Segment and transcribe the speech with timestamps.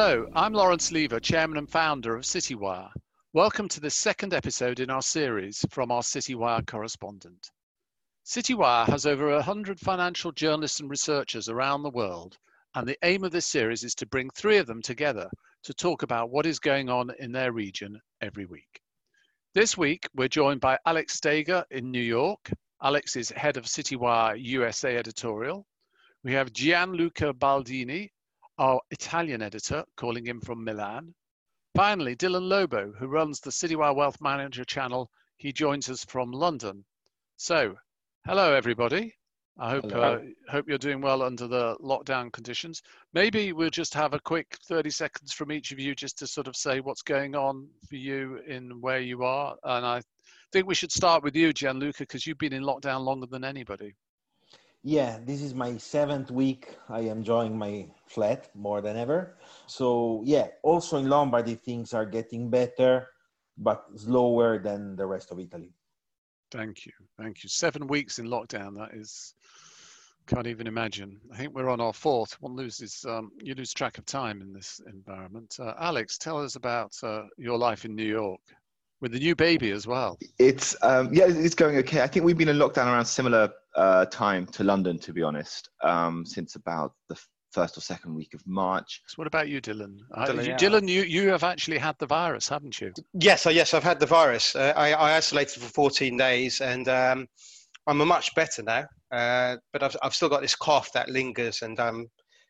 [0.00, 2.92] Hello, I'm Lawrence Lever, Chairman and Founder of CityWire.
[3.32, 7.50] Welcome to the second episode in our series from our CityWire correspondent.
[8.24, 12.38] CityWire has over 100 financial journalists and researchers around the world,
[12.76, 15.28] and the aim of this series is to bring three of them together
[15.64, 18.80] to talk about what is going on in their region every week.
[19.52, 22.52] This week, we're joined by Alex Steger in New York.
[22.84, 25.66] Alex is head of CityWire USA editorial.
[26.22, 28.10] We have Gianluca Baldini,
[28.58, 31.14] our Italian editor, calling in from Milan.
[31.74, 36.84] Finally, Dylan Lobo, who runs the Citywire Wealth Manager channel, he joins us from London.
[37.36, 37.76] So,
[38.28, 39.14] Hello, everybody.
[39.58, 40.18] I hope uh,
[40.50, 42.82] hope you're doing well under the lockdown conditions.
[43.14, 46.46] Maybe we'll just have a quick 30 seconds from each of you just to sort
[46.46, 49.56] of say what's going on for you in where you are.
[49.64, 50.02] And I
[50.52, 53.94] think we should start with you, Gianluca, because you've been in lockdown longer than anybody.
[54.88, 56.78] Yeah, this is my seventh week.
[56.88, 59.36] I am enjoying my flat more than ever.
[59.66, 63.08] So yeah, also in Lombardy things are getting better,
[63.58, 65.74] but slower than the rest of Italy.
[66.50, 66.92] Thank you.
[67.18, 67.50] Thank you.
[67.50, 68.78] Seven weeks in lockdown.
[68.78, 69.34] That is,
[70.26, 71.20] can't even imagine.
[71.30, 72.40] I think we're on our fourth.
[72.40, 75.54] One loses, um, you lose track of time in this environment.
[75.60, 78.40] Uh, Alex, tell us about uh, your life in New York
[79.02, 80.18] with the new baby as well.
[80.38, 82.00] It's, um, yeah, it's going okay.
[82.00, 85.68] I think we've been in lockdown around similar uh, time to London, to be honest,
[85.82, 87.18] um, since about the
[87.52, 89.00] first or second week of March.
[89.06, 89.98] So what about you, Dylan?
[90.16, 90.56] Dylan, you, yeah.
[90.56, 92.92] Dylan, you, you have actually had the virus, haven't you?
[93.14, 94.54] Yes, uh, yes, I've had the virus.
[94.54, 97.26] Uh, I, I, isolated for 14 days and um,
[97.86, 98.84] I'm a much better now.
[99.10, 102.06] Uh, but I've, I've still got this cough that lingers and um,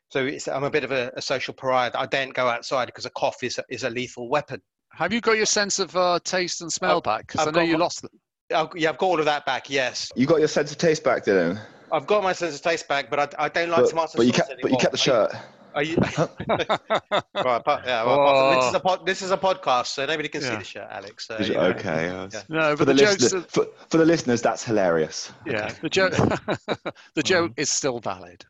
[0.09, 1.91] so I'm a bit of a, a, social pariah.
[1.93, 4.59] I don't go outside because a cough is a, is a lethal weapon.
[4.91, 7.27] Have you got your sense of uh, taste and smell I've, back?
[7.27, 8.11] Because I know you my, lost them.
[8.53, 9.69] I've, yeah, I've got all of that back.
[9.69, 10.11] Yes.
[10.15, 11.59] You got your sense of taste back, Dylan.
[11.91, 14.25] I've got my sense of taste back, but I, I don't like but, tomato but
[14.25, 14.61] you kept, anymore.
[14.63, 15.31] But you kept the shirt.
[15.75, 15.95] Are you?
[16.49, 18.03] right, but, yeah.
[18.03, 18.55] Well, oh.
[18.55, 20.49] this is a pod, this is a podcast, so nobody can yeah.
[20.49, 21.27] see the shirt, Alex.
[21.27, 21.61] So, you know.
[21.61, 22.07] Okay.
[22.07, 22.41] Yeah.
[22.49, 25.31] No, for the, the listeners, for, for, the listeners, that's hilarious.
[25.45, 25.75] Yeah, okay.
[25.81, 26.13] the joke.
[27.15, 28.45] the joke is still valid.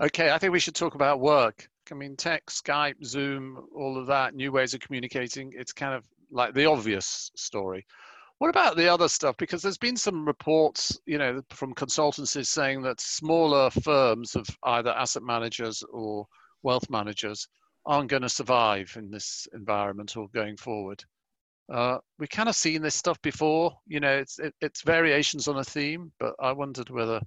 [0.00, 1.68] okay, I think we should talk about work.
[1.90, 5.52] I mean, tech, Skype, Zoom, all of that, new ways of communicating.
[5.54, 7.86] It's kind of like the obvious story.
[8.38, 9.36] What about the other stuff?
[9.36, 14.90] Because there's been some reports, you know, from consultancies saying that smaller firms of either
[14.90, 16.26] asset managers or
[16.64, 17.46] wealth managers
[17.86, 21.04] aren't going to survive in this environment or going forward.
[21.72, 23.72] Uh, we kind of seen this stuff before.
[23.86, 27.20] You know, it's it, it's variations on a theme, but I wondered whether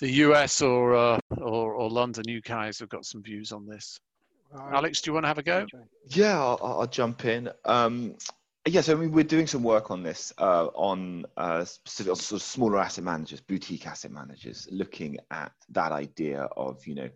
[0.00, 3.98] the US or uh, or, or London, you guys have got some views on this.
[4.54, 5.66] Alex, do you want to have a go?
[6.08, 7.50] Yeah, I'll, I'll jump in.
[7.64, 8.16] Um,
[8.66, 12.42] Yes, I mean we're doing some work on this uh, on uh, specific sort of
[12.42, 17.10] smaller asset managers, boutique asset managers, looking at that idea of you know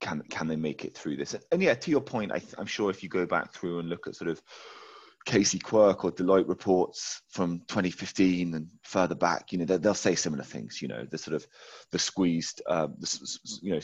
[0.00, 1.36] can can they make it through this?
[1.52, 4.08] And yeah, to your point, I am sure if you go back through and look
[4.08, 4.42] at sort of
[5.26, 10.42] Casey Quirk or Deloitte reports from 2015 and further back, you know they'll, say similar
[10.42, 10.82] things.
[10.82, 11.46] You know the sort of
[11.92, 13.80] the squeezed, uh, the, you know,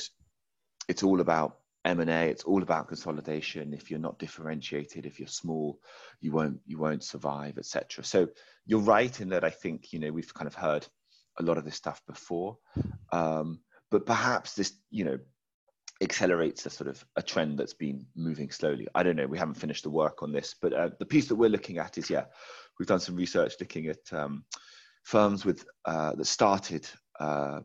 [0.89, 3.73] it's all about M&A, it's all about consolidation.
[3.73, 5.79] If you're not differentiated, if you're small,
[6.21, 8.05] you won't you won't survive, etc.
[8.05, 8.29] So
[8.67, 10.87] you're right in that I think you know we've kind of heard
[11.39, 12.59] a lot of this stuff before,
[13.13, 13.61] um,
[13.91, 15.19] but perhaps this you know
[16.03, 18.87] accelerates a sort of a trend that's been moving slowly.
[18.95, 19.27] I don't know.
[19.27, 21.99] We haven't finished the work on this, but uh, the piece that we're looking at
[21.99, 22.25] is yeah,
[22.79, 24.45] we've done some research looking at um,
[25.05, 26.89] firms with uh, that started
[27.21, 27.61] uh,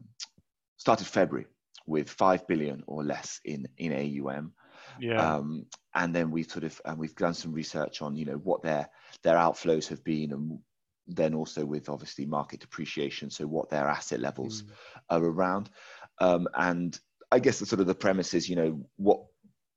[0.78, 1.48] started February
[1.86, 4.54] with five billion or less in in AUM.
[5.00, 5.36] Yeah.
[5.36, 5.66] Um,
[5.96, 8.90] and then we've sort of and we've done some research on you know what their
[9.24, 10.60] their outflows have been and
[11.08, 14.72] then also with obviously market depreciation so what their asset levels mm.
[15.10, 15.70] are around
[16.20, 17.00] um, and
[17.32, 19.20] i guess the sort of the premise is you know what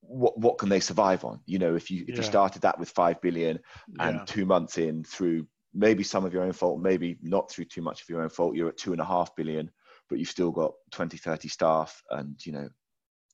[0.01, 2.17] what what can they survive on you know if you if yeah.
[2.17, 3.59] you started that with 5 billion
[3.99, 4.25] and yeah.
[4.27, 8.03] two months in through maybe some of your own fault maybe not through too much
[8.03, 9.71] of your own fault you're at two and a half billion
[10.09, 12.69] but you've still got 20, 30 staff and, you know,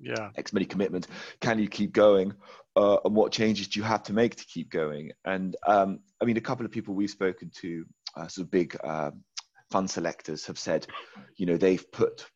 [0.03, 0.31] yeah.
[0.37, 1.09] X many commitments.
[1.41, 2.33] Can you keep going?
[2.75, 5.13] Uh, and what changes do you have to make to keep going?
[5.27, 7.85] And um, i mean a couple of people we've spoken to
[8.17, 9.11] uh, sort of big uh,
[9.71, 10.87] fund selectors have said
[11.37, 12.27] you know they've put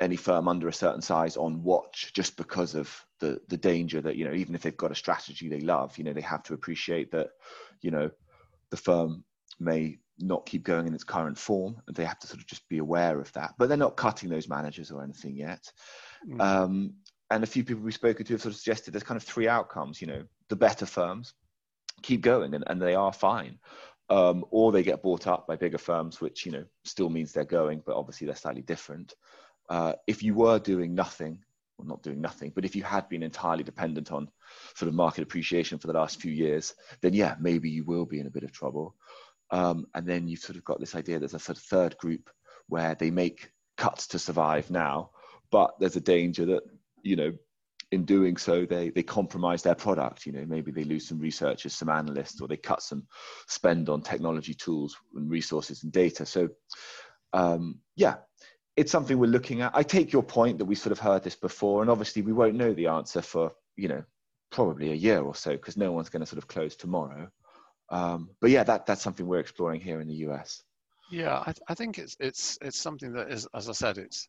[0.00, 4.16] any firm under a certain size on watch just because of the the danger that
[4.16, 6.54] you know even if they've got a strategy they love you know they have to
[6.54, 7.28] appreciate that
[7.80, 8.10] you know
[8.70, 9.24] the firm
[9.60, 11.76] may not keep going in its current form.
[11.86, 13.54] And they have to sort of just be aware of that.
[13.58, 15.70] But they're not cutting those managers or anything yet.
[16.28, 16.40] Mm.
[16.40, 16.94] Um,
[17.30, 19.48] and a few people we've spoken to have sort of suggested there's kind of three
[19.48, 20.00] outcomes.
[20.00, 21.34] You know, the better firms
[22.02, 23.58] keep going and, and they are fine.
[24.10, 27.44] Um, or they get bought up by bigger firms, which you know still means they're
[27.44, 29.14] going, but obviously they're slightly different.
[29.70, 31.38] Uh, if you were doing nothing,
[31.78, 34.28] well, not doing nothing, but if you had been entirely dependent on
[34.76, 38.20] sort of market appreciation for the last few years, then yeah, maybe you will be
[38.20, 38.94] in a bit of trouble.
[39.54, 42.28] Um, and then you've sort of got this idea there's a sort of third group
[42.66, 45.10] where they make cuts to survive now,
[45.52, 46.64] but there's a danger that,
[47.02, 47.32] you know,
[47.92, 50.26] in doing so, they, they compromise their product.
[50.26, 53.06] You know, maybe they lose some researchers, some analysts, or they cut some
[53.46, 56.26] spend on technology tools and resources and data.
[56.26, 56.48] So,
[57.32, 58.16] um, yeah,
[58.76, 59.70] it's something we're looking at.
[59.72, 62.56] I take your point that we sort of heard this before, and obviously we won't
[62.56, 64.02] know the answer for you know
[64.50, 67.30] probably a year or so because no one's going to sort of close tomorrow.
[67.90, 70.62] Um, but yeah, that that's something we're exploring here in the US.
[71.10, 74.28] Yeah, I, I think it's it's it's something that is, as I said, it's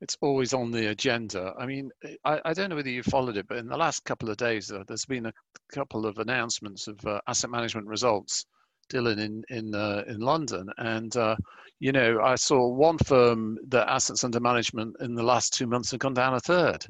[0.00, 1.54] it's always on the agenda.
[1.58, 1.90] I mean,
[2.24, 4.70] I, I don't know whether you followed it, but in the last couple of days,
[4.70, 5.32] uh, there's been a
[5.72, 8.46] couple of announcements of uh, asset management results.
[8.90, 11.36] Dylan in in uh, in London, and uh,
[11.78, 15.90] you know, I saw one firm that assets under management in the last two months
[15.90, 16.84] have gone down a third.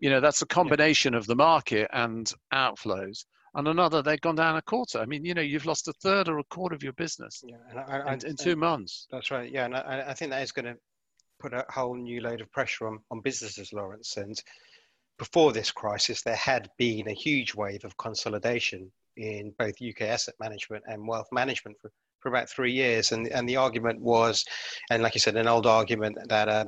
[0.00, 1.20] You know, that's a combination yeah.
[1.20, 4.98] of the market and outflows and another they've gone down a quarter.
[4.98, 7.56] I mean, you know, you've lost a third or a quarter of your business yeah,
[7.70, 9.06] and I, I, in, in, two months.
[9.10, 9.50] That's right.
[9.50, 10.76] Yeah, and I, I think that is going to
[11.40, 14.16] put a whole new load of pressure on, on businesses, Lawrence.
[14.16, 14.40] And
[15.18, 20.34] before this crisis, there had been a huge wave of consolidation in both UK asset
[20.40, 21.90] management and wealth management for,
[22.20, 23.12] for about three years.
[23.12, 24.44] And, and the argument was,
[24.90, 26.64] and like you said, an old argument that uh,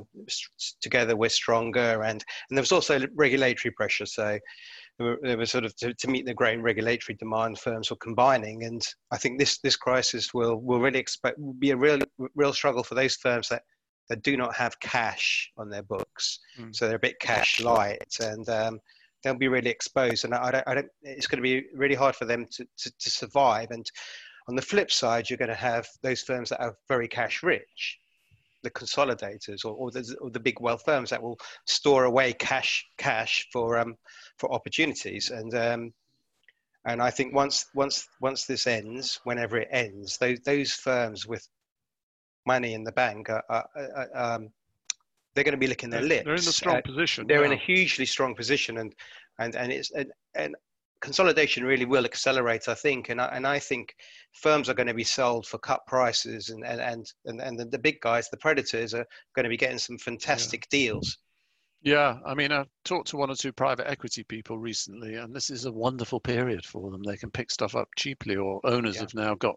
[0.81, 2.03] together we're stronger.
[2.03, 4.05] And, and there was also regulatory pressure.
[4.05, 4.39] So
[4.99, 8.63] there was sort of to, to meet the growing regulatory demand, firms were combining.
[8.63, 11.99] And I think this, this crisis will, will really expect, will be a real,
[12.35, 13.63] real struggle for those firms that
[14.09, 16.73] that do not have cash on their books, mm.
[16.73, 18.79] so they're a bit cash light, and um,
[19.21, 20.23] they'll be really exposed.
[20.23, 22.91] And I don't, I don't, it's going to be really hard for them to, to,
[22.97, 23.71] to survive.
[23.71, 23.85] And
[24.47, 27.99] on the flip side, you're going to have those firms that are very cash rich,
[28.67, 32.85] the consolidators or, or, the, or the big wealth firms that will store away cash
[32.97, 33.95] cash for um,
[34.37, 35.29] for opportunities.
[35.29, 35.93] And um,
[36.85, 41.47] and I think once once once this ends, whenever it ends, those those firms with
[42.45, 44.49] money in the bank are, are, are um,
[45.33, 46.25] they're going to be licking their lips.
[46.25, 47.27] They're in a strong uh, position.
[47.27, 48.93] They're in a hugely strong position, and
[49.39, 50.55] and and it's and, and
[51.01, 53.95] consolidation really will accelerate, I think, and I, and I think
[54.33, 56.81] firms are going to be sold for cut prices, and and
[57.25, 59.05] and and, the, the big guys, the predators, are
[59.35, 60.79] going to be getting some fantastic yeah.
[60.79, 61.17] deals.
[61.83, 65.49] Yeah, I mean, I've talked to one or two private equity people recently, and this
[65.49, 67.03] is a wonderful period for them.
[67.03, 69.01] They can pick stuff up cheaply, or owners yeah.
[69.01, 69.55] have now got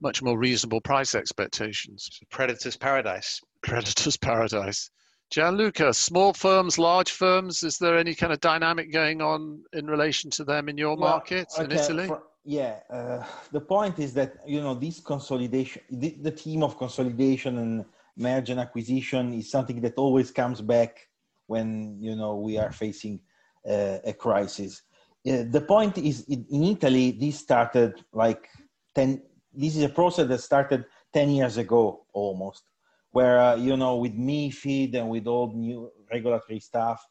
[0.00, 2.20] much more reasonable price expectations.
[2.30, 3.40] Predators paradise.
[3.62, 4.90] Predators paradise.
[5.32, 10.30] Gianluca, small firms, large firms, is there any kind of dynamic going on in relation
[10.30, 12.06] to them in your well, market okay, in Italy?
[12.06, 16.76] For, yeah, uh, the point is that, you know, this consolidation, the, the theme of
[16.76, 17.84] consolidation and
[18.16, 21.08] merge and acquisition is something that always comes back
[21.46, 23.20] when you know we are facing
[23.68, 24.82] uh, a crisis.
[25.26, 28.48] Uh, the point is, in, in, Italy, this started like
[28.94, 29.22] ten.
[29.52, 32.64] This is a process that started ten years ago almost,
[33.12, 37.06] where uh, you know with MiFID and with all new regulatory stuff,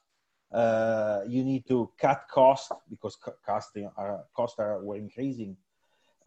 [0.52, 5.58] uh, you need to cut costs because costs are costs are were increasing.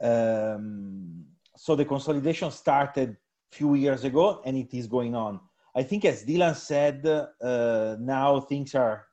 [0.00, 1.24] Um,
[1.56, 3.16] so the consolidation started
[3.52, 5.38] few years ago, and it is going on
[5.74, 9.06] I think, as Dylan said, uh, now things are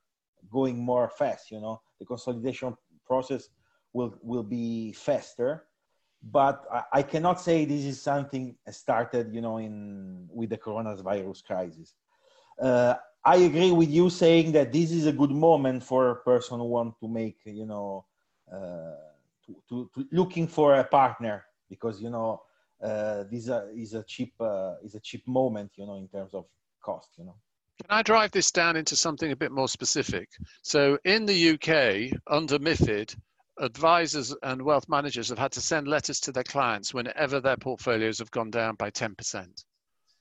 [0.52, 1.50] going more fast.
[1.50, 2.76] You know, the consolidation
[3.06, 3.50] process
[3.94, 5.66] will will be faster,
[6.24, 9.34] but I, I cannot say this is something started.
[9.34, 11.94] You know, in with the coronavirus crisis.
[12.62, 16.58] Uh, I agree with you saying that this is a good moment for a person
[16.58, 18.06] who want to make, you know,
[18.52, 18.96] uh,
[19.46, 22.42] to, to, to looking for a partner because you know
[22.82, 26.34] uh, this uh, is a cheap uh, is a cheap moment, you know, in terms
[26.34, 26.46] of
[26.84, 27.36] cost, you know.
[27.82, 30.30] Can I drive this down into something a bit more specific?
[30.62, 33.16] So in the UK, under MIFID,
[33.60, 38.20] advisors and wealth managers have had to send letters to their clients whenever their portfolios
[38.20, 39.64] have gone down by 10%.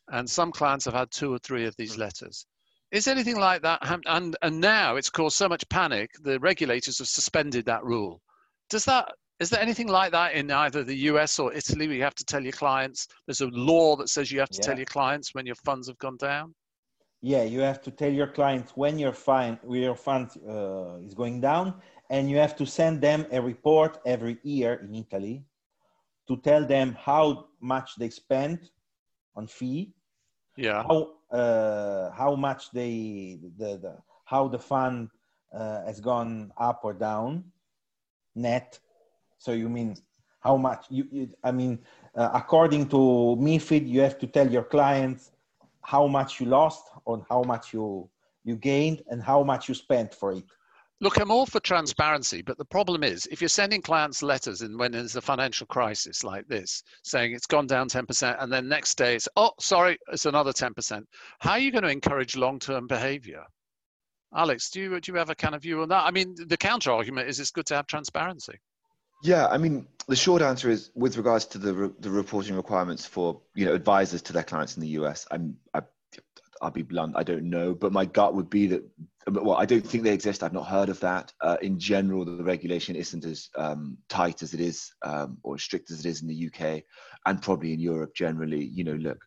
[0.09, 2.47] And some clients have had two or three of these letters.
[2.91, 3.79] Is anything like that?
[4.07, 8.21] And, and now it's caused so much panic, the regulators have suspended that rule.
[8.69, 12.03] Does that is there anything like that in either the US or Italy where you
[12.03, 13.09] have to tell your clients?
[13.27, 14.67] There's a law that says you have to yeah.
[14.67, 16.55] tell your clients when your funds have gone down.
[17.23, 21.15] Yeah, you have to tell your clients when your fund when your fund uh, is
[21.15, 21.75] going down,
[22.11, 25.45] and you have to send them a report every year in Italy
[26.29, 28.71] to tell them how much they spent
[29.35, 29.95] on fee.
[30.57, 30.83] Yeah.
[30.83, 35.09] How uh, how much they the, the how the fund
[35.55, 37.45] uh, has gone up or down
[38.35, 38.79] net
[39.39, 39.97] so you mean
[40.41, 41.79] how much you, you I mean,
[42.15, 42.97] uh, according to
[43.39, 45.33] MIFID, you have to tell your clients
[45.83, 48.09] how much you lost on how much you
[48.45, 50.45] you gained and how much you spent for it.
[51.03, 54.79] Look, I'm all for transparency, but the problem is if you're sending clients letters and
[54.79, 58.97] when there's a financial crisis like this, saying it's gone down 10%, and then next
[58.97, 61.03] day it's, oh, sorry, it's another 10%,
[61.39, 63.43] how are you going to encourage long term behavior?
[64.35, 66.05] Alex, do you, do you have a kind of view on that?
[66.05, 68.61] I mean, the counter argument is it's good to have transparency.
[69.23, 73.05] Yeah, I mean, the short answer is with regards to the re- the reporting requirements
[73.05, 75.27] for you know advisors to their clients in the US.
[75.31, 75.83] I'm I,
[76.61, 78.83] I'll be blunt, I don't know, but my gut would be that
[79.29, 80.43] well, I don't think they exist.
[80.43, 81.33] I've not heard of that.
[81.41, 85.63] Uh, in general, the regulation isn't as um, tight as it is um, or as
[85.63, 86.83] strict as it is in the UK
[87.27, 88.65] and probably in Europe generally.
[88.65, 89.19] You know, look,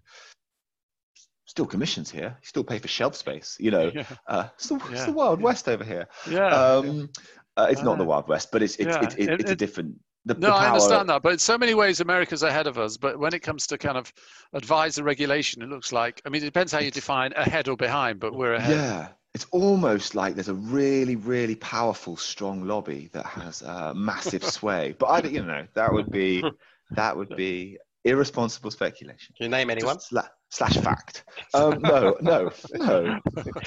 [1.45, 2.37] still commissions here.
[2.41, 3.55] You still pay for shelf space.
[3.59, 4.05] You know, yeah.
[4.27, 4.91] uh, it's, the, yeah.
[4.91, 5.45] it's, the, Wild yeah.
[5.45, 6.07] West over here.
[6.29, 6.47] Yeah.
[6.47, 7.09] Um,
[7.55, 10.33] uh, it's not the Wild West, but it's it's it's, it's, it's a different the,
[10.35, 12.97] no, the I understand that, but in so many ways, America's ahead of us.
[12.97, 14.11] But when it comes to kind of
[14.53, 18.19] advisor regulation, it looks like I mean, it depends how you define ahead or behind,
[18.19, 18.77] but we're ahead.
[18.77, 24.43] Yeah, it's almost like there's a really, really powerful, strong lobby that has uh, massive
[24.43, 24.95] sway.
[24.97, 26.43] But I, you know, that would be
[26.91, 29.33] that would be irresponsible speculation.
[29.35, 29.97] Can you name anyone?
[29.97, 31.25] Sla- slash fact.
[31.53, 33.19] Um, no, no, no.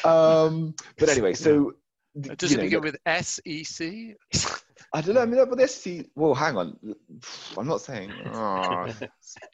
[0.05, 1.73] Um, but anyway, so
[2.37, 4.15] does it know, begin with S E C?
[4.93, 5.23] I don't know.
[5.23, 6.07] I mean, but this see.
[6.15, 6.79] Well, hang on.
[7.59, 8.13] I'm not saying.
[8.27, 8.89] Oh,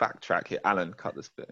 [0.00, 0.92] backtrack here, Alan.
[0.94, 1.50] Cut this bit.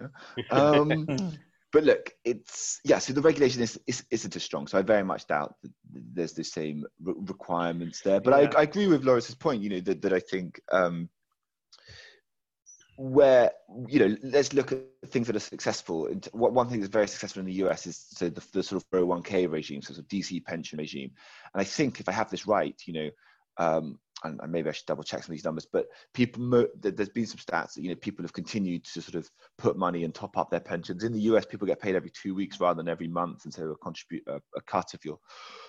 [0.50, 1.06] Um,
[1.72, 2.98] but look, it's yeah.
[2.98, 4.66] So the regulation is, is isn't as strong.
[4.66, 8.20] So I very much doubt that there's the same re- requirements there.
[8.20, 8.50] But yeah.
[8.56, 9.62] I, I agree with Lawrence's point.
[9.62, 11.08] You know that that I think um,
[13.00, 13.50] where
[13.88, 17.40] you know let's look at things that are successful and one thing that's very successful
[17.40, 20.44] in the us is so the, the sort of 401k regime so sort of dc
[20.44, 21.10] pension regime
[21.54, 23.08] and i think if i have this right you know
[23.60, 27.26] um, and, maybe I should double check some of these numbers, but people, there's been
[27.26, 30.36] some stats that, you know, people have continued to sort of put money and top
[30.36, 31.04] up their pensions.
[31.04, 33.44] In the US, people get paid every two weeks rather than every month.
[33.44, 35.18] And so a contribute, a, a cut of your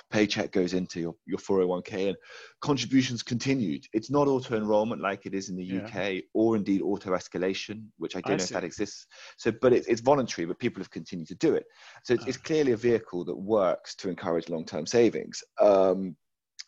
[0.10, 2.18] paycheck goes into your, your 401k and
[2.62, 3.86] contributions continued.
[3.94, 5.86] It's not auto enrollment like it is in the yeah.
[5.86, 8.54] UK or indeed auto escalation, which I don't I know see.
[8.54, 9.08] if that exists.
[9.38, 11.66] So, but it, it's voluntary, but people have continued to do it.
[12.04, 12.46] So it's, it's ah.
[12.46, 15.42] clearly a vehicle that works to encourage long-term savings.
[15.60, 16.16] Um,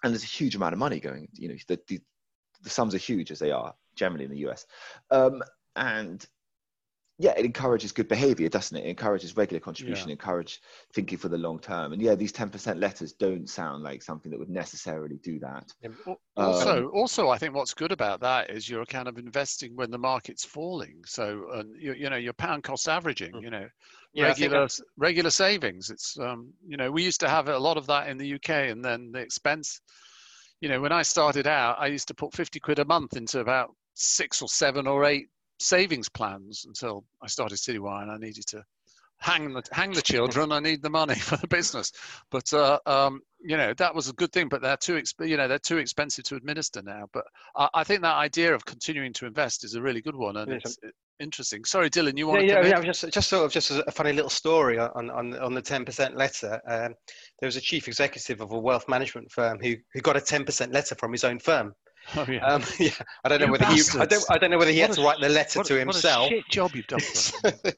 [0.03, 1.27] and there's a huge amount of money going.
[1.33, 1.99] You know, the, the,
[2.61, 4.65] the sums are huge as they are generally in the US,
[5.11, 5.41] um,
[5.75, 6.25] and
[7.19, 8.85] yeah, it encourages good behavior, doesn't it?
[8.85, 10.13] It encourages regular contribution, yeah.
[10.13, 10.59] encourage
[10.93, 11.93] thinking for the long term.
[11.93, 15.71] And yeah, these 10% letters don't sound like something that would necessarily do that.
[16.35, 19.91] Also, um, also, I think what's good about that is you're kind of investing when
[19.91, 21.03] the market's falling.
[21.05, 23.43] So, uh, you, you know, your pound cost averaging, mm.
[23.43, 23.67] you know,
[24.13, 24.67] yeah, regular
[24.97, 25.89] regular savings.
[25.89, 28.49] It's um, you know, we used to have a lot of that in the UK,
[28.49, 29.81] and then the expense.
[30.61, 33.39] You know, when I started out, I used to put 50 quid a month into
[33.39, 35.27] about six or seven or eight
[35.59, 38.63] savings plans until I started Citywire and I needed to
[39.23, 40.51] hang the hang the children.
[40.51, 41.91] I need the money for the business,
[42.29, 44.49] but uh, um, you know that was a good thing.
[44.49, 47.05] But they're too exp- you know they're too expensive to administer now.
[47.13, 47.25] But
[47.55, 50.51] I, I, think that idea of continuing to invest is a really good one, and
[50.51, 50.77] it's
[51.19, 51.63] interesting.
[51.65, 52.67] Sorry, Dylan, you want yeah, to?
[52.67, 55.61] Yeah, yeah, just just sort of just a funny little story on on on the
[55.61, 56.61] ten percent letter.
[56.67, 56.93] Um,
[57.39, 60.43] there was a chief executive of a wealth management firm who who got a ten
[60.43, 61.73] percent letter from his own firm.
[62.15, 62.45] Oh, yeah.
[62.45, 62.91] Um, yeah.
[63.23, 63.93] I don't know you whether bastards.
[63.93, 63.99] he.
[63.99, 64.25] I don't.
[64.29, 66.23] I don't know whether he what had a, to write the letter what, to himself.
[66.23, 66.99] What a shit job you've done.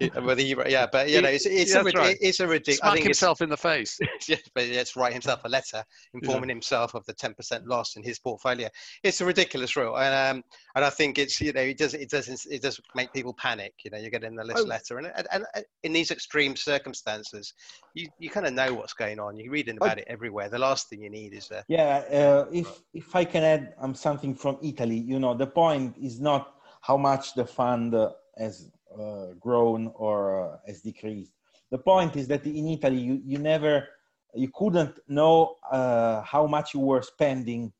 [0.00, 2.16] yeah, whether he, yeah, but you know, it's it's yeah, a, right.
[2.20, 2.78] it's a ridiculous.
[2.78, 3.98] Smack himself in the face.
[4.28, 5.82] yeah, but let's write himself a letter
[6.12, 6.56] informing yeah.
[6.56, 8.68] himself of the ten percent loss in his portfolio.
[9.02, 10.44] It's a ridiculous rule, and um,
[10.74, 13.72] and I think it's you know it does it doesn't it does make people panic.
[13.84, 14.68] You know, you're getting the list oh.
[14.68, 17.54] letter, and, and, and in these extreme circumstances,
[17.94, 19.38] you you kind of know what's going on.
[19.38, 20.00] You're reading about oh.
[20.00, 20.48] it everywhere.
[20.48, 22.02] The last thing you need is a yeah.
[22.10, 26.20] Uh, if if I can add um, something from Italy, you know, the point is
[26.20, 31.32] not how much the fund uh, has uh, grown or uh, has decreased.
[31.70, 33.86] The point is that in Italy, you, you never,
[34.34, 37.72] you couldn't know uh, how much you were spending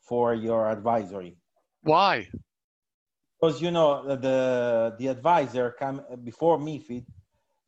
[0.00, 1.36] for your advisory.
[1.82, 2.28] Why?
[3.40, 7.04] Because you know the the advisor come before MiFID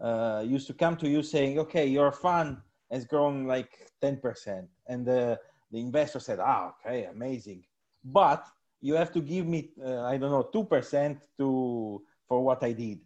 [0.00, 2.58] uh, used to come to you saying, "Okay, your fund
[2.90, 5.38] has grown like ten percent," and the
[5.70, 7.64] the investor said, "Ah, okay, amazing,"
[8.04, 8.46] but
[8.80, 13.00] you have to give me uh, i don't know 2% to for what i did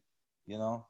[0.51, 0.87] you know?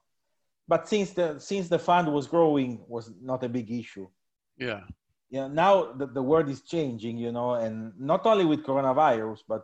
[0.67, 4.09] But since the since the fund was growing was not a big issue.
[4.57, 4.83] Yeah.
[5.31, 9.63] Yeah now the, the world is changing you know and not only with coronavirus but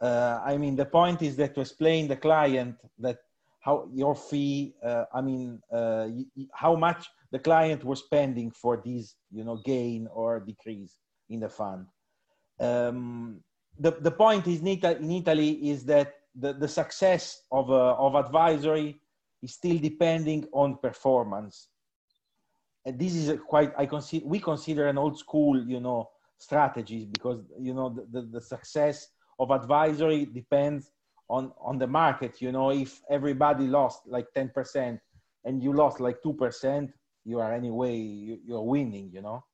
[0.00, 3.18] uh, i mean the point is that to explain the client that
[3.66, 6.06] how your fee uh, i mean uh,
[6.62, 7.00] how much
[7.32, 10.94] the client was spending for this you know gain or decrease
[11.32, 11.86] in the fund
[12.60, 13.40] um,
[13.78, 19.00] the, the point is in Italy is that the, the success of, uh, of advisory
[19.42, 21.68] is still depending on performance.
[22.84, 27.06] and this is a quite I consider we consider an old school, you know, strategies
[27.06, 29.08] because you know the, the, the success
[29.38, 30.90] of advisory depends
[31.28, 32.40] on on the market.
[32.40, 35.00] You know, if everybody lost like ten percent
[35.44, 36.90] and you lost like two percent,
[37.24, 39.10] you are anyway you, you're winning.
[39.12, 39.44] You know.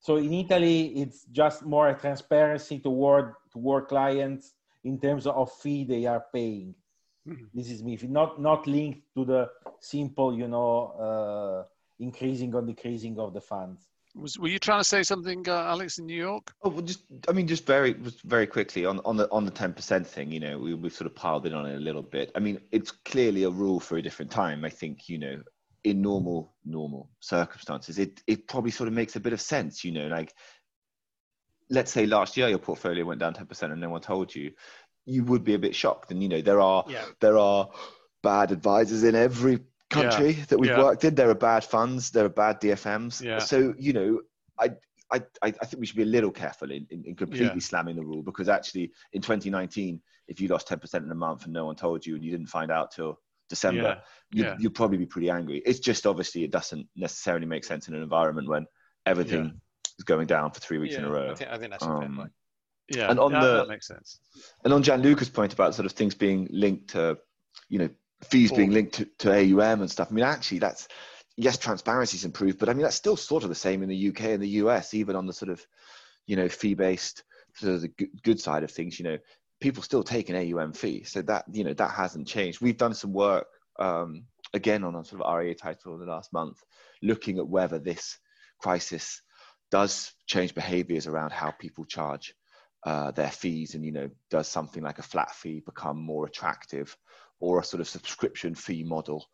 [0.00, 5.84] So in Italy, it's just more a transparency toward toward clients in terms of fee
[5.84, 6.74] they are paying.
[7.28, 7.44] Mm-hmm.
[7.52, 11.64] This is me, not not linked to the simple, you know, uh,
[11.98, 13.86] increasing or decreasing of the funds.
[14.14, 16.52] Was, were you trying to say something, uh, Alex, in New York?
[16.64, 17.92] Oh, well, just I mean, just very,
[18.24, 20.32] very quickly on, on the on the ten percent thing.
[20.32, 22.32] You know, we we've sort of piled in on it a little bit.
[22.34, 24.64] I mean, it's clearly a rule for a different time.
[24.64, 25.42] I think you know,
[25.84, 29.84] in normal normal circumstances, it it probably sort of makes a bit of sense.
[29.84, 30.34] You know, like
[31.68, 34.52] let's say last year your portfolio went down ten percent and no one told you,
[35.06, 36.10] you would be a bit shocked.
[36.10, 37.04] And you know, there are yeah.
[37.20, 37.70] there are
[38.22, 39.60] bad advisors in every
[39.90, 40.44] country yeah.
[40.48, 40.78] that we've yeah.
[40.78, 41.14] worked in.
[41.14, 43.22] There are bad funds, there are bad DFMs.
[43.40, 44.20] So, you know,
[44.58, 44.70] I,
[45.10, 48.04] I, I think we should be a little careful in, in, in completely slamming the
[48.04, 51.74] rule because actually in 2019, if you lost 10% in a month and no one
[51.74, 53.18] told you and you didn't find out till
[53.50, 54.00] December,
[54.32, 54.56] You'd, yeah.
[54.58, 55.60] you'd probably be pretty angry.
[55.66, 58.66] It's just obviously it doesn't necessarily make sense in an environment when
[59.04, 59.60] everything
[59.98, 61.32] is going down for three weeks in a row.
[61.32, 62.32] I think, I think that's um, fair point.
[62.88, 64.18] Yeah, and on the, that makes sense.
[64.64, 67.18] And on Gianluca's point about sort of things being linked to,
[67.68, 67.90] you know,
[68.22, 70.08] fees being linked to, to AUM and stuff.
[70.10, 70.88] I mean, actually, that's
[71.36, 74.22] yes, transparency's improved, but I mean, that's still sort of the same in the UK
[74.22, 75.64] and the US, even on the sort of,
[76.26, 77.92] you know, fee based, sort of the
[78.22, 78.98] good side of things.
[78.98, 79.18] You know,
[79.60, 82.60] people still take an AUM fee, so that you know that hasn't changed.
[82.60, 83.46] We've done some work
[83.78, 84.24] um,
[84.54, 86.62] again on a sort of RIA title in the last month,
[87.02, 88.18] looking at whether this
[88.58, 89.22] crisis
[89.70, 92.34] does change behaviors around how people charge
[92.84, 96.96] uh, their fees and you know does something like a flat fee become more attractive
[97.40, 99.26] or a sort of subscription fee model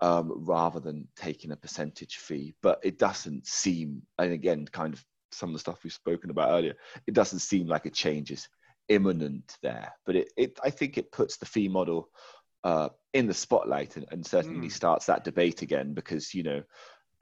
[0.00, 2.54] um, rather than taking a percentage fee.
[2.62, 6.50] But it doesn't seem, and again, kind of some of the stuff we've spoken about
[6.50, 6.74] earlier,
[7.06, 8.48] it doesn't seem like it change is
[8.88, 9.92] imminent there.
[10.04, 12.08] But it, it I think it puts the fee model
[12.64, 14.72] uh, in the spotlight and, and certainly mm.
[14.72, 16.62] starts that debate again because, you know,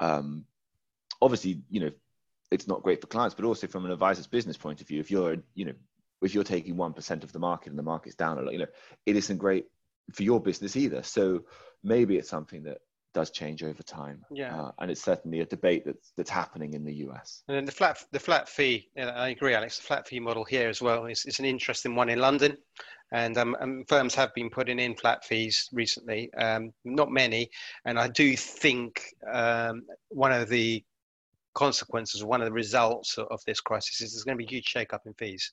[0.01, 0.45] um,
[1.21, 1.91] obviously, you know,
[2.51, 5.11] it's not great for clients, but also from an advisor's business point of view, if
[5.11, 5.75] you're, you know,
[6.23, 8.67] if you're taking 1% of the market and the market's down a lot, you know,
[9.05, 9.67] it isn't great
[10.13, 11.03] for your business either.
[11.03, 11.45] So
[11.83, 12.79] maybe it's something that
[13.15, 14.25] does change over time.
[14.31, 17.43] Yeah, uh, and it's certainly a debate that's that's happening in the US.
[17.49, 18.89] And then the flat the flat fee.
[18.99, 19.79] I agree, Alex.
[19.79, 22.59] The flat fee model here as well is, is an interesting one in London,
[23.13, 26.33] and, um, and firms have been putting in flat fees recently.
[26.35, 27.49] Um, not many,
[27.85, 30.85] and I do think um, one of the
[31.55, 34.67] consequences, one of the results of this crisis is there's going to be a huge
[34.67, 35.53] shake up in fees.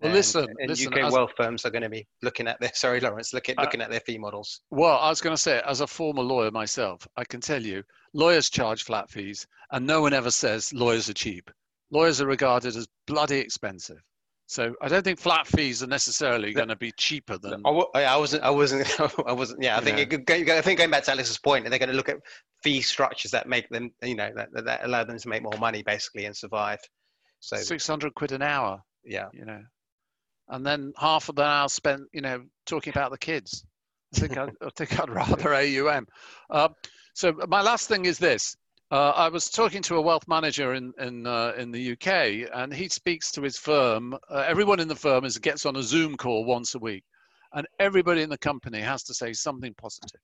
[0.00, 2.60] Well, and, listen, and listen, UK as, wealth firms are going to be looking at
[2.60, 4.60] their sorry, Lawrence, look at, looking uh, at their fee models.
[4.70, 7.82] Well, I was going to say, as a former lawyer myself, I can tell you,
[8.12, 11.50] lawyers charge flat fees, and no one ever says lawyers are cheap.
[11.90, 14.02] Lawyers are regarded as bloody expensive.
[14.48, 17.62] So I don't think flat fees are necessarily going to be cheaper than.
[17.64, 18.44] I, I wasn't.
[18.44, 19.00] I wasn't.
[19.26, 19.62] I wasn't.
[19.62, 20.12] Yeah, I think.
[20.12, 22.18] It, I think going back to Alex's point, they're going to look at
[22.62, 25.82] fee structures that make them, you know, that, that allow them to make more money
[25.82, 26.78] basically and survive.
[27.40, 28.80] So six hundred quid an hour.
[29.04, 29.26] Yeah.
[29.32, 29.62] You know
[30.48, 33.64] and then half of the hour spent, you know, talking about the kids.
[34.14, 36.06] I think I'd, I think I'd rather AUM.
[36.48, 36.68] Uh,
[37.14, 38.56] so my last thing is this.
[38.90, 42.72] Uh, I was talking to a wealth manager in in uh, in the UK, and
[42.72, 44.14] he speaks to his firm.
[44.30, 47.02] Uh, everyone in the firm is gets on a Zoom call once a week,
[47.52, 50.20] and everybody in the company has to say something positive,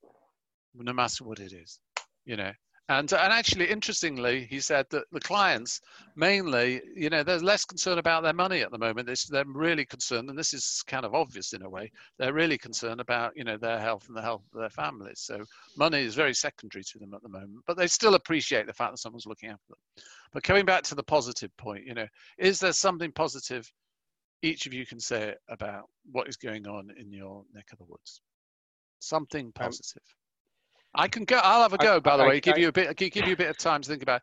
[0.74, 1.80] no matter what it is.
[2.24, 2.52] You know,
[2.98, 5.80] and, and actually, interestingly, he said that the clients
[6.16, 9.08] mainly, you know, they're less concerned about their money at the moment.
[9.08, 12.58] It's, they're really concerned, and this is kind of obvious in a way, they're really
[12.58, 15.20] concerned about, you know, their health and the health of their families.
[15.20, 15.44] So
[15.76, 18.92] money is very secondary to them at the moment, but they still appreciate the fact
[18.92, 20.04] that someone's looking after them.
[20.32, 22.06] But coming back to the positive point, you know,
[22.38, 23.70] is there something positive
[24.42, 27.84] each of you can say about what is going on in your neck of the
[27.84, 28.20] woods?
[28.98, 30.02] Something um, positive.
[30.02, 30.21] Um,
[30.94, 31.40] I can go.
[31.42, 31.96] I'll have a go.
[31.96, 32.94] I, by the I, way, I, give you a bit.
[32.96, 34.22] Give you a bit of time to think about.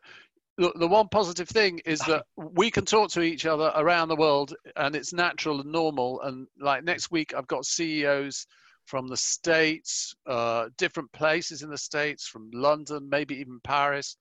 [0.58, 4.16] The, the one positive thing is that we can talk to each other around the
[4.16, 6.20] world, and it's natural and normal.
[6.22, 8.46] And like next week, I've got CEOs
[8.84, 14.16] from the states, uh, different places in the states, from London, maybe even Paris.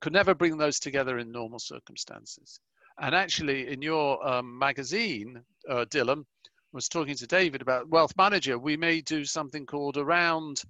[0.00, 2.60] Could never bring those together in normal circumstances.
[3.00, 6.24] And actually, in your um, magazine, uh, Dylan
[6.72, 8.58] was talking to David about Wealth Manager.
[8.58, 10.62] We may do something called around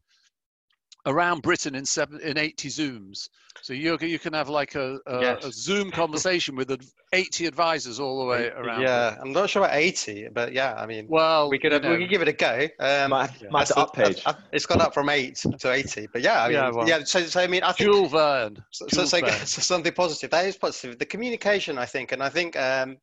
[1.07, 3.29] around Britain in seven in 80 Zooms.
[3.63, 5.45] So you you can have like a, a, Yes.
[5.45, 8.83] a Zoom conversation with ad- 80 advisors all the way around.
[8.83, 11.91] Yeah, I'm not sure about 80, but yeah, I mean, Well, we could you have,
[11.91, 12.69] we could give it a go.
[12.81, 13.49] Um, might, yeah.
[13.51, 14.25] might have to that's up the- page.
[14.53, 17.05] it's gone up from eight to 80, but yeah, I mean, Yeah, yeah.
[17.05, 18.57] so, so I mean, I think Jules Verne.
[18.71, 19.31] so, so, so, Verne.
[19.47, 20.31] so something positive.
[20.31, 20.99] That is positive.
[20.99, 22.97] The communication, I think, and I think um,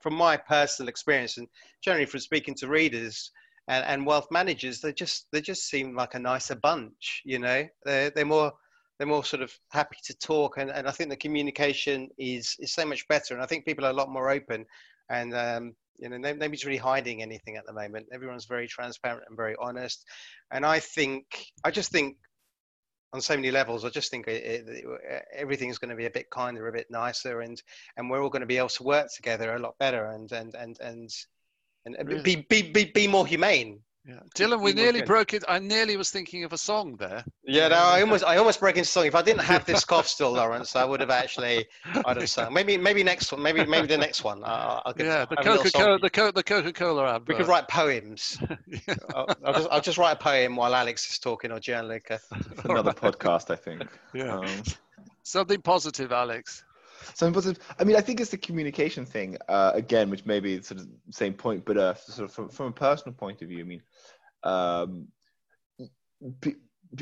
[0.00, 1.46] from my personal experience and
[1.82, 3.30] generally from speaking to readers
[3.68, 7.22] and, and wealth managers, they just they just seem like a nicer bunch.
[7.24, 8.52] You know, they're they're more
[8.98, 12.72] they're more sort of happy to talk, and, and I think the communication is is
[12.72, 13.34] so much better.
[13.34, 14.64] And I think people are a lot more open,
[15.08, 18.06] and um, you know, nobody's really hiding anything at the moment.
[18.12, 20.04] Everyone's very transparent and very honest.
[20.50, 21.24] And I think
[21.64, 22.16] I just think
[23.14, 23.84] on so many levels.
[23.84, 24.84] I just think it, it,
[25.32, 27.62] everything's going to be a bit kinder, a bit nicer, and
[27.96, 30.54] and we're all going to be able to work together a lot better, and and
[30.54, 31.10] and and
[31.86, 32.22] and Really?
[32.22, 33.80] be, be be be more humane.
[34.06, 34.20] Yeah.
[34.36, 35.06] Dylan, we we nearly good.
[35.06, 35.44] broke it.
[35.48, 37.24] I nearly was thinking of a song there.
[37.42, 39.06] Yeah, no, I almost I almost broke into song.
[39.06, 41.64] If I didn't have this cough still, Lawrence, I would have actually
[42.04, 42.52] I'd have sung.
[42.52, 44.42] Maybe maybe next one, maybe maybe the next one.
[44.44, 45.82] I'll, I'll give, Yeah, the have a little Coca song.
[45.82, 47.28] Cola, the, Co- the Coca Cola advert.
[47.28, 48.38] We could write poems.
[48.66, 48.94] Yeah.
[49.14, 52.20] I'll, I'll, just, I'll just write a poem while Alex is talking or Gianluca.
[52.64, 53.86] Another podcast, I think.
[54.12, 54.36] Yeah.
[54.38, 54.62] Um,
[55.22, 56.63] Something positive, Alex.
[57.14, 57.62] Something positive.
[57.78, 60.88] I mean, I think it's the communication thing uh, again, which maybe it's sort of
[61.06, 63.60] the same point, but uh, sort of from, from a personal point of view.
[63.60, 63.82] I mean,
[64.42, 65.08] um,
[66.40, 66.54] be,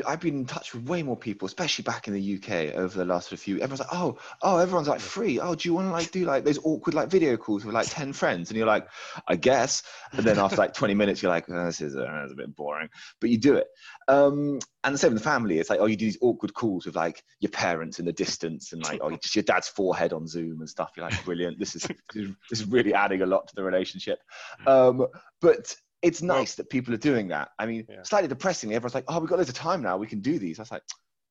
[0.07, 3.05] I've been in touch with way more people, especially back in the UK over the
[3.05, 3.57] last few.
[3.57, 5.39] Everyone's like, oh, oh, everyone's like free.
[5.41, 7.89] Oh, do you want to like do like those awkward like video calls with like
[7.89, 8.51] ten friends?
[8.51, 8.87] And you're like,
[9.29, 9.83] I guess.
[10.13, 12.89] And then after like 20 minutes, you're like, oh, this is uh, a bit boring,
[13.21, 13.67] but you do it.
[14.09, 15.59] Um, and the same with the family.
[15.59, 18.73] It's like, oh, you do these awkward calls with like your parents in the distance,
[18.73, 20.93] and like, oh, just your dad's forehead on Zoom and stuff.
[20.97, 21.59] You're like, brilliant.
[21.59, 24.19] This is this is really adding a lot to the relationship.
[24.67, 25.07] Um,
[25.41, 27.51] but it's nice that people are doing that.
[27.59, 28.03] I mean, Yeah.
[28.03, 29.97] slightly depressingly, everyone's like, oh, we've got loads of time now.
[29.97, 30.59] We can do these.
[30.59, 30.83] I was like,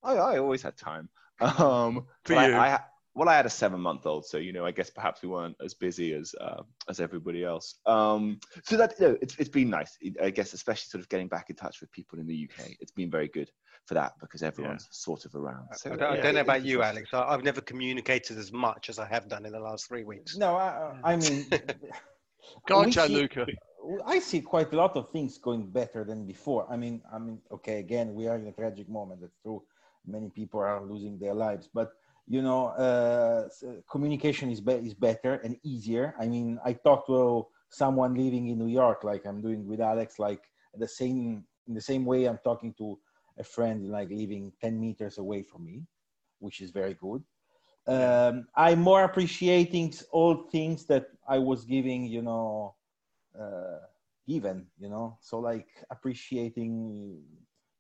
[0.04, 1.10] oh, I always had time.
[1.42, 2.56] Um, For but you.
[2.56, 2.80] I, I,
[3.16, 6.14] well, I had a seven-month-old, so you know, I guess perhaps we weren't as busy
[6.14, 7.80] as uh, as everybody else.
[7.86, 9.98] Um, so that you know, it's it's been nice.
[10.22, 12.68] I guess, especially sort of getting back in touch with people in the UK.
[12.80, 13.50] It's been very good
[13.86, 15.68] for that because everyone's sort of around.
[15.74, 16.84] So, I don't, I don't know about you.
[16.84, 17.10] Alex.
[17.12, 20.38] I, I've never communicated as much as I have done in the last three weeks.
[20.38, 21.48] No, I, I mean,
[22.68, 23.46] Go on, we see- Gianluca.
[24.06, 26.68] I see quite a lot of things going better than before.
[26.70, 29.22] I mean, I mean, okay, again, we are in a tragic moment.
[29.22, 29.64] That's true.
[30.06, 31.92] Many people are losing their lives, but
[32.28, 33.50] you know, uh,
[33.90, 36.16] communication is be- is better and easier.
[36.20, 40.20] I mean, I talked to someone living in New York, like I'm doing with Alex,
[40.20, 40.44] like
[40.78, 42.98] the same in the same way I'm talking to
[43.38, 45.84] a friend like living 10 meters away from me,
[46.40, 47.24] which is very good.
[47.88, 52.76] Um, I'm more appreciating all things that I was giving, you know,
[53.40, 53.80] uh,
[54.28, 55.18] given, you know.
[55.22, 57.20] So like appreciating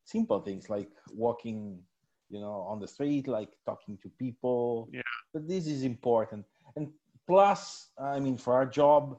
[0.06, 1.80] simple things like walking,
[2.30, 4.90] you know, on the street, like talking to people.
[4.92, 5.02] Yeah.
[5.34, 6.46] But this is important.
[6.76, 6.90] And
[7.28, 9.18] plus, I mean, for our job,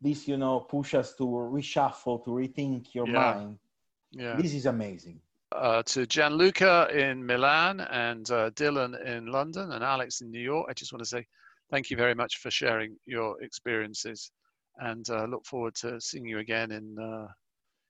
[0.00, 3.14] this, you know, push us to reshuffle, to rethink your Yeah.
[3.14, 3.58] mind.
[4.12, 4.36] Yeah.
[4.36, 5.20] This is amazing.
[5.52, 10.66] uh, to Gianluca in Milan and uh, Dylan in London and Alex in New York.
[10.68, 11.26] I just want to say
[11.70, 14.30] thank you very much for sharing your experiences
[14.78, 17.26] and uh, look forward to seeing you again in, uh,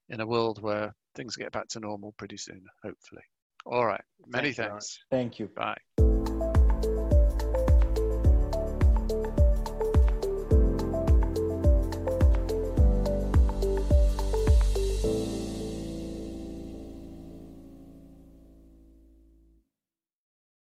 [0.09, 3.23] in a world where things get back to normal pretty soon, hopefully.
[3.67, 4.01] All right.
[4.27, 4.99] Many Thank you, thanks.
[5.11, 5.47] Thank you.
[5.49, 5.79] Bye.